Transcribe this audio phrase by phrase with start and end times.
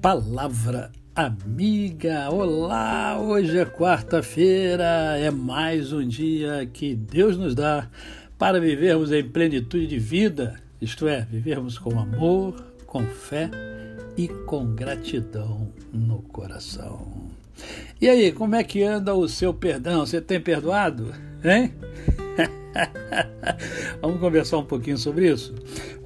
[0.00, 3.20] Palavra amiga, olá!
[3.20, 7.86] Hoje é quarta-feira, é mais um dia que Deus nos dá
[8.38, 12.54] para vivermos em plenitude de vida, isto é, vivermos com amor,
[12.86, 13.50] com fé
[14.16, 17.06] e com gratidão no coração.
[18.00, 20.06] E aí, como é que anda o seu perdão?
[20.06, 21.12] Você tem perdoado?
[21.44, 21.74] Hein?
[24.00, 25.54] Vamos conversar um pouquinho sobre isso?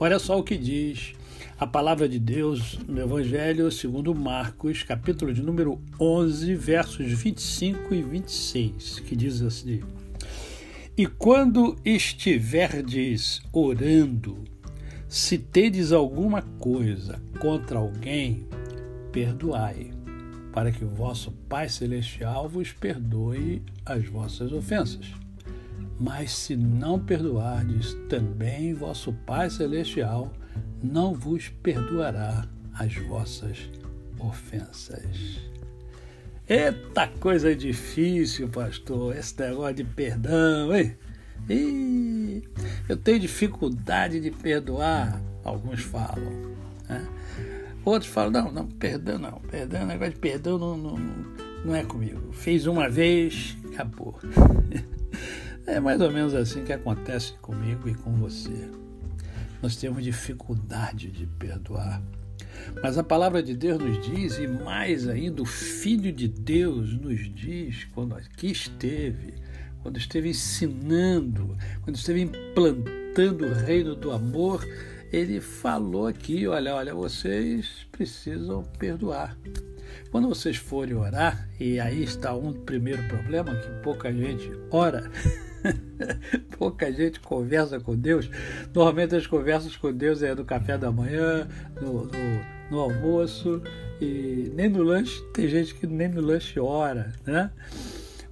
[0.00, 1.14] Olha só o que diz
[1.58, 8.02] a palavra de Deus no Evangelho segundo Marcos, capítulo de número 11, versos 25 e
[8.02, 9.80] 26, que diz assim:
[10.96, 14.42] E quando estiverdes orando,
[15.08, 18.48] se tedes alguma coisa contra alguém,
[19.12, 19.92] perdoai,
[20.52, 25.06] para que o vosso Pai Celestial vos perdoe as vossas ofensas.
[26.00, 30.32] Mas se não perdoardes, também vosso Pai Celestial
[30.84, 33.70] não vos perdoará as vossas
[34.20, 35.40] ofensas.
[36.46, 40.94] Eita coisa difícil, pastor, esse negócio de perdão, hein?
[42.86, 46.54] Eu tenho dificuldade de perdoar, alguns falam.
[46.86, 47.08] Né?
[47.82, 50.98] Outros falam, não, não, perdão não, perdão, negócio de perdão não, não,
[51.64, 52.30] não é comigo.
[52.32, 54.18] Fiz uma vez, acabou.
[55.66, 58.68] É mais ou menos assim que acontece comigo e com você.
[59.64, 62.02] Nós temos dificuldade de perdoar.
[62.82, 67.34] Mas a palavra de Deus nos diz, e mais ainda, o Filho de Deus nos
[67.34, 69.32] diz, quando aqui esteve,
[69.82, 74.62] quando esteve ensinando, quando esteve implantando o reino do amor,
[75.10, 79.34] ele falou aqui: olha, olha, vocês precisam perdoar.
[80.10, 85.10] Quando vocês forem orar, e aí está um primeiro problema, que pouca gente ora.
[86.58, 88.30] Pouca gente conversa com Deus.
[88.74, 91.48] Normalmente as conversas com Deus é no café da manhã,
[91.80, 92.10] no, no,
[92.70, 93.62] no almoço
[94.00, 95.22] e nem no lanche.
[95.32, 97.50] Tem gente que nem no lanche ora, né?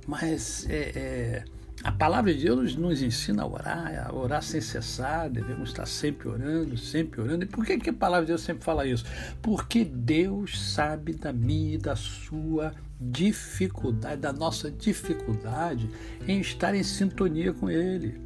[0.07, 1.45] Mas é, é,
[1.85, 6.29] a palavra de Deus nos ensina a orar, a orar sem cessar, devemos estar sempre
[6.29, 7.45] orando, sempre orando.
[7.45, 9.05] E por que, que a palavra de Deus sempre fala isso?
[9.41, 15.91] Porque Deus sabe da minha e da sua dificuldade, da nossa dificuldade
[16.29, 18.21] em estar em sintonia com Ele.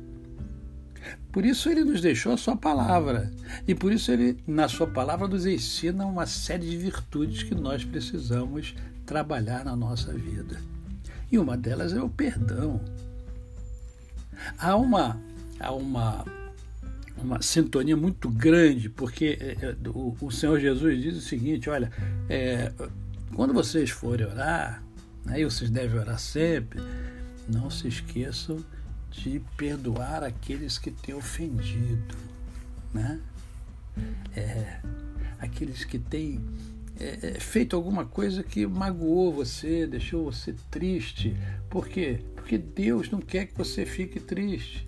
[1.32, 3.30] Por isso ele nos deixou a sua palavra.
[3.66, 7.84] E por isso ele, na sua palavra, nos ensina uma série de virtudes que nós
[7.84, 8.74] precisamos
[9.04, 10.60] trabalhar na nossa vida.
[11.30, 12.80] E uma delas é o perdão.
[14.58, 15.20] Há uma,
[15.58, 16.24] há uma,
[17.16, 21.90] uma sintonia muito grande, porque é, é, o, Senhor Jesus diz o seguinte: olha,
[22.28, 22.72] é,
[23.34, 24.82] quando vocês forem orar,
[25.26, 26.80] aí né, vocês devem orar sempre,
[27.48, 28.64] não se esqueçam
[29.10, 32.14] de perdoar aqueles que têm ofendido,
[32.92, 33.20] né?
[34.36, 34.80] É,
[35.38, 36.44] aqueles que têm
[36.98, 41.36] é, é, feito alguma coisa que magoou você, deixou você triste.
[41.68, 42.20] Por quê?
[42.34, 44.86] Porque Deus não quer que você fique triste.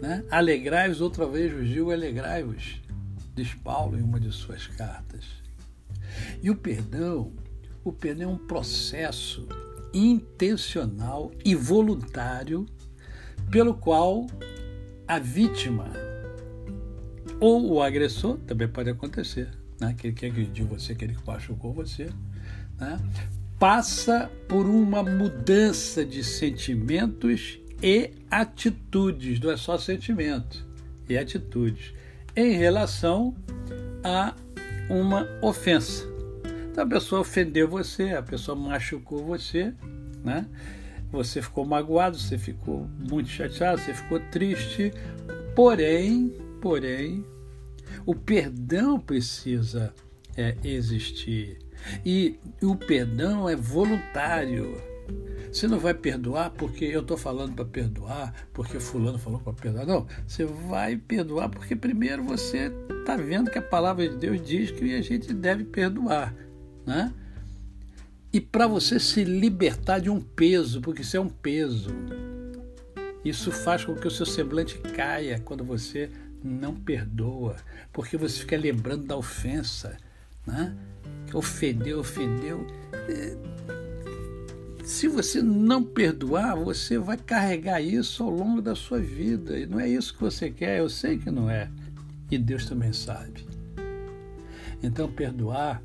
[0.00, 0.24] Né?
[0.30, 2.80] Alegrai-vos, outra vez vos digo, alegrai-vos,
[3.34, 5.24] diz Paulo em uma de suas cartas.
[6.42, 7.32] E o perdão,
[7.82, 9.48] o perdão é um processo
[9.92, 12.66] intencional e voluntário
[13.50, 14.26] pelo qual
[15.06, 15.90] a vítima
[17.40, 19.48] ou o agressor, também pode acontecer,
[19.80, 19.88] né?
[19.88, 22.10] aquele que agrediu você, aquele que machucou você,
[22.78, 22.98] né?
[23.58, 30.66] passa por uma mudança de sentimentos e atitudes, não é só sentimento,
[31.08, 31.92] e atitudes,
[32.36, 33.34] em relação
[34.04, 34.34] a
[34.88, 36.06] uma ofensa.
[36.70, 39.74] Então a pessoa ofendeu você, a pessoa machucou você,
[40.24, 40.46] né?
[41.10, 44.92] Você ficou magoado, você ficou muito chateado, você ficou triste.
[45.56, 47.24] Porém, porém,
[48.04, 49.94] o perdão precisa
[50.36, 51.58] é, existir.
[52.04, 54.80] E o perdão é voluntário.
[55.50, 59.86] Você não vai perdoar porque eu estou falando para perdoar, porque fulano falou para perdoar.
[59.86, 62.70] Não, você vai perdoar porque primeiro você
[63.00, 66.34] está vendo que a palavra de Deus diz que a gente deve perdoar.
[66.84, 67.12] Né?
[68.32, 71.90] E para você se libertar de um peso, porque isso é um peso.
[73.24, 76.10] Isso faz com que o seu semblante caia quando você
[76.42, 77.56] não perdoa,
[77.92, 79.96] porque você fica lembrando da ofensa,
[80.46, 80.76] né?
[81.32, 82.66] Ofendeu, ofendeu.
[82.92, 83.36] É,
[84.88, 89.58] se você não perdoar, você vai carregar isso ao longo da sua vida.
[89.58, 91.70] E não é isso que você quer, eu sei que não é.
[92.30, 93.46] E Deus também sabe.
[94.82, 95.82] Então, perdoar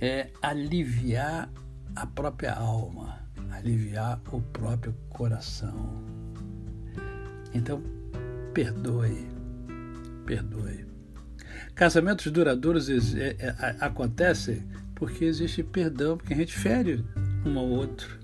[0.00, 1.50] é aliviar
[1.94, 3.18] a própria alma,
[3.50, 6.04] aliviar o próprio coração.
[7.52, 7.82] Então,
[8.52, 9.26] perdoe,
[10.26, 10.84] perdoe.
[11.74, 14.62] Casamentos duradouros é, é, acontecem
[14.94, 17.04] porque existe perdão, porque a gente fere
[17.44, 18.18] um ao outro.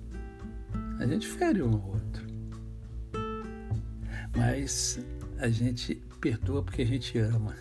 [0.98, 2.26] A gente fere um ao outro.
[4.36, 4.98] Mas
[5.38, 7.54] a gente perdoa porque a gente ama.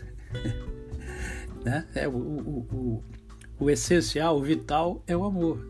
[1.66, 1.86] né?
[1.94, 3.04] é, o, o, o,
[3.60, 5.68] o essencial, o vital é o amor.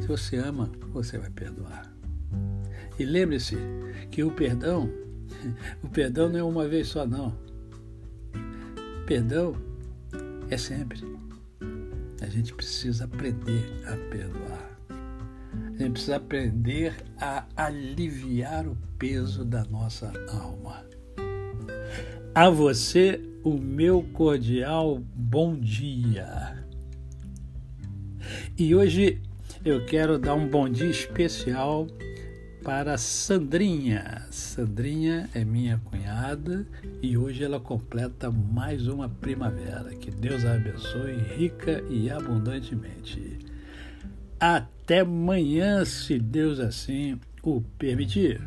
[0.00, 1.92] Se você ama, você vai perdoar.
[2.98, 3.56] E lembre-se
[4.10, 4.88] que o perdão,
[5.84, 7.51] o perdão não é uma vez só, não.
[9.12, 9.54] Perdão
[10.48, 10.98] é sempre.
[12.22, 14.80] A gente precisa aprender a perdoar.
[14.88, 20.82] A gente precisa aprender a aliviar o peso da nossa alma.
[22.34, 26.66] A você, o meu cordial bom dia.
[28.56, 29.20] E hoje
[29.62, 31.86] eu quero dar um bom dia especial
[32.62, 34.26] para Sandrinha.
[34.30, 36.66] Sandrinha é minha cunhada
[37.02, 39.90] e hoje ela completa mais uma primavera.
[39.94, 43.38] Que Deus a abençoe rica e abundantemente.
[44.38, 48.40] Até amanhã, se Deus assim o permitir.